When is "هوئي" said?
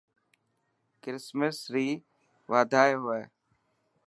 3.01-3.23